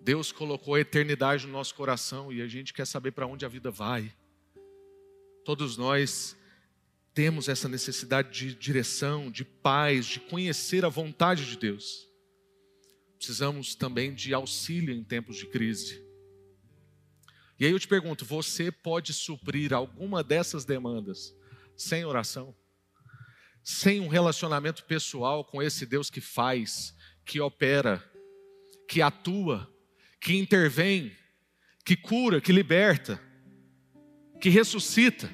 [0.00, 3.48] Deus colocou a eternidade no nosso coração e a gente quer saber para onde a
[3.48, 4.14] vida vai.
[5.44, 6.36] Todos nós
[7.14, 12.08] temos essa necessidade de direção, de paz, de conhecer a vontade de Deus
[13.18, 16.02] precisamos também de auxílio em tempos de crise.
[17.58, 21.34] E aí eu te pergunto: você pode suprir alguma dessas demandas
[21.76, 22.54] sem oração?
[23.62, 26.94] Sem um relacionamento pessoal com esse Deus que faz,
[27.24, 28.02] que opera,
[28.88, 29.70] que atua,
[30.20, 31.14] que intervém,
[31.84, 33.20] que cura, que liberta,
[34.40, 35.30] que ressuscita?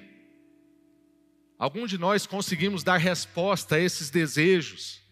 [1.59, 5.04] Algum de nós conseguimos dar resposta a esses desejos?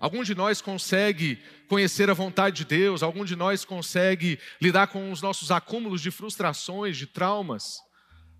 [0.00, 1.38] Algum de nós consegue
[1.68, 3.02] conhecer a vontade de Deus?
[3.02, 7.78] Algum de nós consegue lidar com os nossos acúmulos de frustrações, de traumas,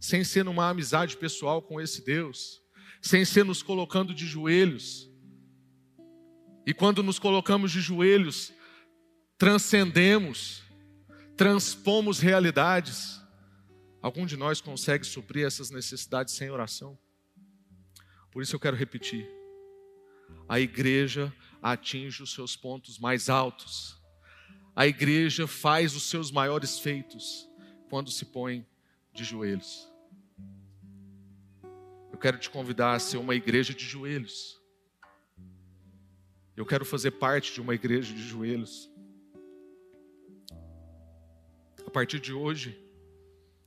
[0.00, 2.62] sem ser numa amizade pessoal com esse Deus?
[3.02, 5.10] Sem ser nos colocando de joelhos?
[6.66, 8.54] E quando nos colocamos de joelhos,
[9.36, 10.62] transcendemos,
[11.36, 13.20] transpomos realidades.
[14.00, 16.98] Algum de nós consegue suprir essas necessidades sem oração?
[18.30, 19.28] Por isso eu quero repetir.
[20.48, 21.30] A igreja
[21.62, 23.98] atinge os seus pontos mais altos.
[24.74, 27.48] A igreja faz os seus maiores feitos
[27.88, 28.66] quando se põe
[29.12, 29.88] de joelhos.
[32.12, 34.60] Eu quero te convidar a ser uma igreja de joelhos.
[36.56, 38.90] Eu quero fazer parte de uma igreja de joelhos.
[41.86, 42.78] A partir de hoje,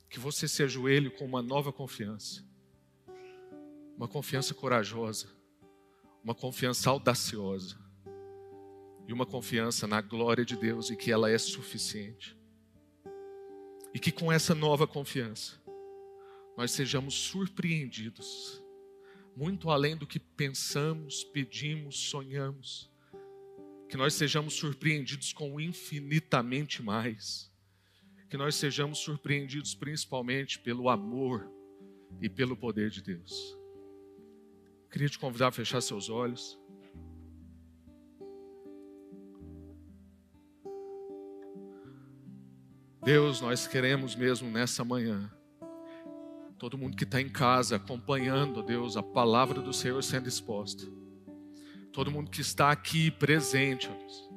[0.08, 2.44] que você se ajoelhe com uma nova confiança,
[3.96, 5.28] uma confiança corajosa,
[6.22, 7.83] uma confiança audaciosa
[9.06, 12.36] e uma confiança na glória de Deus e que ela é suficiente.
[13.92, 15.62] E que com essa nova confiança
[16.56, 18.62] nós sejamos surpreendidos,
[19.36, 22.90] muito além do que pensamos, pedimos, sonhamos,
[23.88, 27.52] que nós sejamos surpreendidos com infinitamente mais,
[28.28, 31.48] que nós sejamos surpreendidos principalmente pelo amor
[32.20, 33.56] e pelo poder de Deus.
[34.90, 36.58] Queria te convidar a fechar seus olhos.
[43.04, 45.30] Deus, nós queremos mesmo nessa manhã,
[46.58, 50.86] todo mundo que está em casa acompanhando, Deus, a palavra do Senhor sendo exposta,
[51.92, 54.30] todo mundo que está aqui presente, Deus,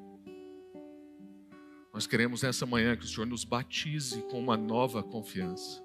[1.93, 5.81] nós queremos nessa manhã que o Senhor nos batize com uma nova confiança.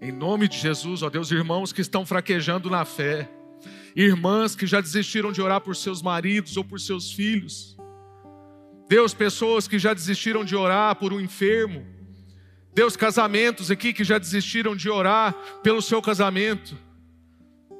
[0.00, 3.30] Em nome de Jesus, ó Deus, irmãos que estão fraquejando na fé,
[3.94, 7.76] irmãs que já desistiram de orar por seus maridos ou por seus filhos,
[8.90, 11.86] Deus, pessoas que já desistiram de orar por um enfermo.
[12.74, 15.32] Deus, casamentos aqui que já desistiram de orar
[15.62, 16.76] pelo seu casamento.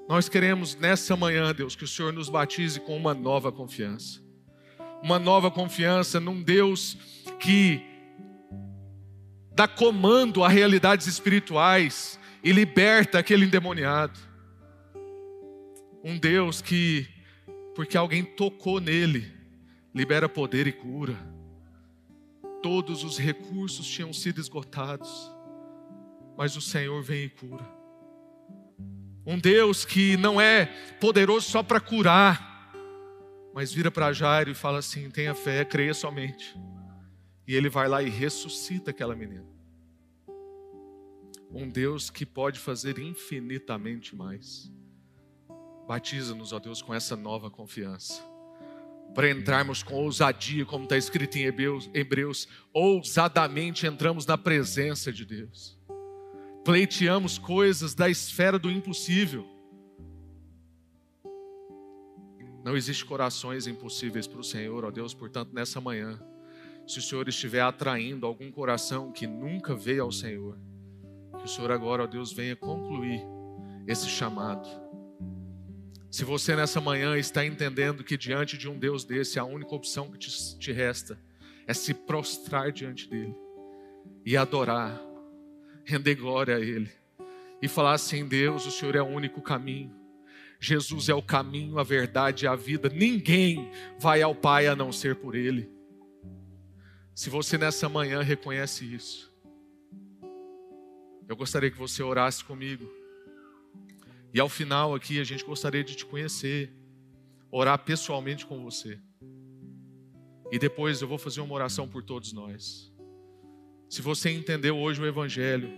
[0.08, 4.20] Nós queremos nessa manhã, Deus, que o Senhor nos batize com uma nova confiança.
[5.02, 6.96] Uma nova confiança num Deus
[7.40, 7.84] que
[9.52, 14.16] dá comando a realidades espirituais e liberta aquele endemoniado.
[16.04, 17.08] Um Deus que,
[17.74, 19.39] porque alguém tocou nele,
[19.94, 21.16] libera poder e cura.
[22.62, 25.32] Todos os recursos tinham sido esgotados,
[26.36, 27.66] mas o Senhor vem e cura.
[29.26, 30.66] Um Deus que não é
[31.00, 32.72] poderoso só para curar,
[33.54, 36.56] mas vira para Jairo e fala assim: tenha fé, creia somente.
[37.46, 39.46] E ele vai lá e ressuscita aquela menina.
[41.52, 44.70] um Deus que pode fazer infinitamente mais.
[45.88, 48.29] Batiza-nos, ó Deus, com essa nova confiança.
[49.14, 55.78] Para entrarmos com ousadia, como está escrito em Hebreus, ousadamente entramos na presença de Deus.
[56.64, 59.46] Pleiteamos coisas da esfera do impossível.
[62.62, 66.20] Não existe corações impossíveis para o Senhor, ó Deus, portanto, nessa manhã,
[66.86, 70.58] se o Senhor estiver atraindo algum coração que nunca veio ao Senhor,
[71.38, 73.22] que o Senhor agora, ó Deus, venha concluir
[73.86, 74.68] esse chamado.
[76.10, 80.10] Se você nessa manhã está entendendo que diante de um Deus desse, a única opção
[80.10, 81.16] que te, te resta
[81.68, 83.34] é se prostrar diante dele
[84.26, 85.00] e adorar,
[85.84, 86.90] render glória a Ele
[87.62, 89.94] e falar assim: Deus, o Senhor é o único caminho.
[90.58, 92.88] Jesus é o caminho, a verdade e a vida.
[92.88, 95.70] Ninguém vai ao Pai a não ser por Ele.
[97.14, 99.32] Se você nessa manhã reconhece isso,
[101.28, 102.99] eu gostaria que você orasse comigo.
[104.32, 106.72] E ao final aqui a gente gostaria de te conhecer,
[107.50, 108.98] orar pessoalmente com você.
[110.52, 112.92] E depois eu vou fazer uma oração por todos nós.
[113.88, 115.68] Se você entendeu hoje o Evangelho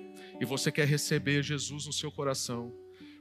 [0.41, 2.73] e você quer receber Jesus no seu coração,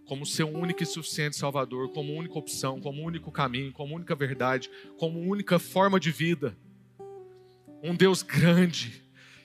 [0.05, 4.69] como seu único e suficiente Salvador, como única opção, como único caminho, como única verdade,
[4.97, 6.57] como única forma de vida.
[7.81, 9.01] Um Deus grande,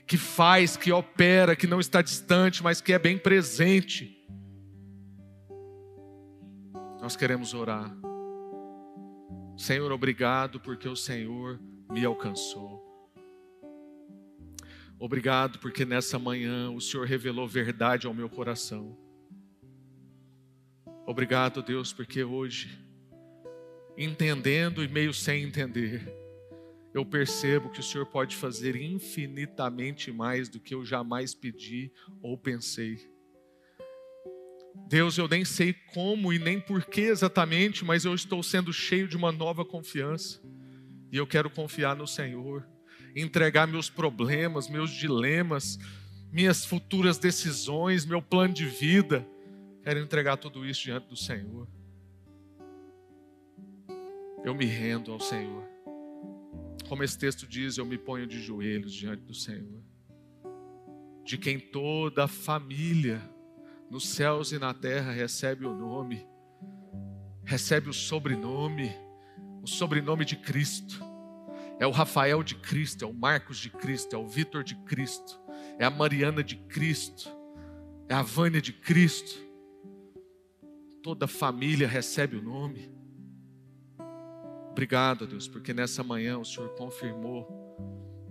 [0.07, 4.16] que faz, que opera, que não está distante, mas que é bem presente.
[7.07, 7.96] Nós queremos orar.
[9.57, 11.57] Senhor, obrigado porque o Senhor
[11.88, 12.84] me alcançou.
[14.98, 18.98] Obrigado porque nessa manhã o Senhor revelou verdade ao meu coração.
[21.07, 22.76] Obrigado, Deus, porque hoje,
[23.96, 26.12] entendendo e meio sem entender,
[26.92, 31.88] eu percebo que o Senhor pode fazer infinitamente mais do que eu jamais pedi
[32.20, 33.09] ou pensei.
[34.89, 39.09] Deus, eu nem sei como e nem por que exatamente, mas eu estou sendo cheio
[39.09, 40.41] de uma nova confiança.
[41.11, 42.66] E eu quero confiar no Senhor,
[43.14, 45.79] entregar meus problemas, meus dilemas,
[46.31, 49.27] minhas futuras decisões, meu plano de vida
[49.87, 51.68] Quero entregar tudo isso diante do Senhor.
[54.45, 55.62] Eu me rendo ao Senhor.
[56.89, 59.81] Como esse texto diz, eu me ponho de joelhos diante do Senhor.
[61.24, 63.22] De quem toda a família,
[63.91, 66.26] nos céus e na terra, recebe o nome,
[67.45, 68.93] recebe o sobrenome,
[69.62, 71.05] o sobrenome de Cristo.
[71.78, 75.39] É o Rafael de Cristo, é o Marcos de Cristo, é o Vitor de Cristo,
[75.78, 77.28] é a Mariana de Cristo,
[78.09, 79.47] é a Vânia de Cristo
[81.07, 82.91] toda família recebe o nome.
[84.72, 87.47] Obrigado, Deus, porque nessa manhã o Senhor confirmou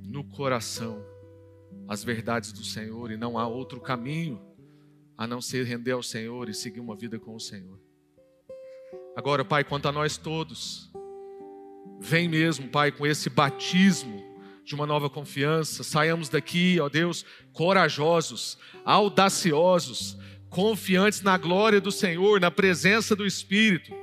[0.04, 1.02] no coração
[1.88, 4.42] as verdades do Senhor e não há outro caminho
[5.18, 7.80] a não ser render ao Senhor e seguir uma vida com o Senhor.
[9.16, 10.92] Agora, Pai, quanto a nós todos,
[12.00, 14.24] vem mesmo, Pai, com esse batismo
[14.64, 20.18] de uma nova confiança, saiamos daqui, ó Deus, corajosos, audaciosos,
[20.50, 23.94] confiantes na glória do Senhor, na presença do Espírito,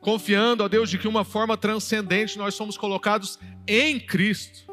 [0.00, 4.70] confiando, a Deus, de que uma forma transcendente nós somos colocados em Cristo.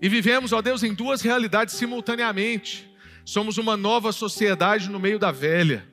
[0.00, 2.90] E vivemos, ó Deus, em duas realidades simultaneamente.
[3.26, 5.86] Somos uma nova sociedade no meio da velha.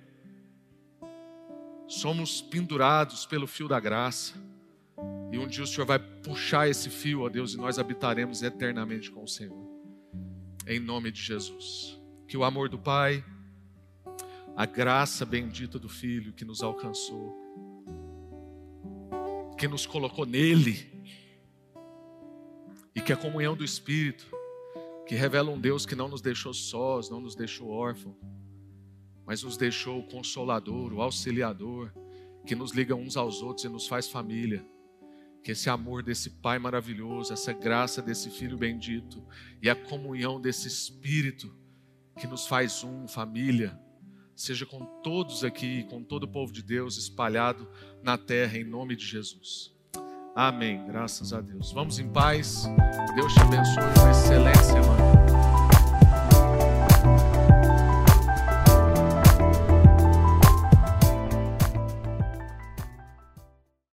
[1.87, 4.35] Somos pendurados pelo fio da graça.
[5.31, 9.11] E um dia o Senhor vai puxar esse fio, ó Deus, e nós habitaremos eternamente
[9.11, 9.67] com o Senhor.
[10.67, 11.99] Em nome de Jesus.
[12.27, 13.25] Que o amor do Pai
[14.55, 17.35] a graça bendita do Filho que nos alcançou,
[19.57, 20.91] que nos colocou nele,
[22.95, 24.27] e que a comunhão do Espírito,
[25.05, 28.15] que revela um Deus que não nos deixou sós, não nos deixou órfãos,
[29.25, 31.91] mas nos deixou o consolador, o auxiliador,
[32.45, 34.65] que nos liga uns aos outros e nos faz família.
[35.43, 39.23] Que esse amor desse Pai maravilhoso, essa graça desse Filho bendito
[39.61, 41.53] e a comunhão desse Espírito
[42.17, 43.77] que nos faz um, família,
[44.35, 47.67] seja com todos aqui, com todo o povo de Deus espalhado
[48.01, 49.72] na terra, em nome de Jesus.
[50.35, 50.83] Amém.
[50.87, 51.71] Graças a Deus.
[51.71, 52.67] Vamos em paz.
[53.15, 53.83] Deus te abençoe.
[54.01, 55.22] Uma excelente semana.